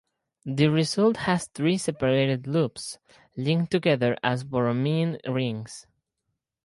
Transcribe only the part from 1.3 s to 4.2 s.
three separate loops, linked together